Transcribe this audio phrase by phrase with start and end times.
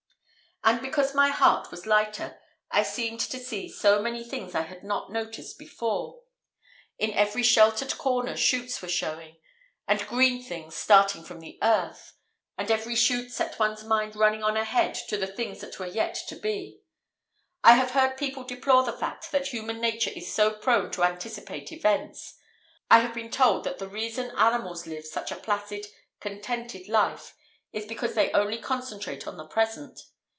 [0.63, 4.83] And because my heart was lighter, I seemed to see so many things I had
[4.83, 6.21] not noticed before.
[6.99, 9.37] In every sheltered corner shoots were showing,
[9.87, 14.93] and green things starting from the earth—and every shoot set one's mind running on ahead
[15.09, 16.81] to the things that were yet to be.
[17.63, 21.71] I have heard people deplore the fact that human nature is so prone to anticipate
[21.71, 22.35] events;
[22.87, 25.87] I have been told that the reason animals live such a placid,
[26.19, 27.33] contented life,
[27.73, 29.99] is because they only concentrate on the present.